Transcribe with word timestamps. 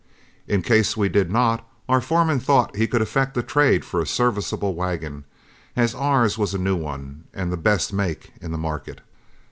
In 0.47 0.63
case 0.63 0.97
we 0.97 1.09
did 1.09 1.29
not, 1.29 1.63
our 1.87 2.01
foreman 2.01 2.39
thought 2.39 2.75
he 2.75 2.87
could 2.87 3.03
effect 3.03 3.37
a 3.37 3.43
trade 3.43 3.85
for 3.85 4.01
a 4.01 4.07
serviceable 4.07 4.73
wagon, 4.73 5.25
as 5.75 5.93
ours 5.93 6.39
was 6.39 6.55
a 6.55 6.57
new 6.57 6.75
one 6.75 7.25
and 7.35 7.51
the 7.51 7.55
best 7.55 7.93
make 7.93 8.31
in 8.41 8.51
the 8.51 8.57
market. 8.57 9.01